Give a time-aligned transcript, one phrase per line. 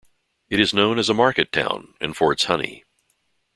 [0.49, 2.85] It is known as a market town and for its honey.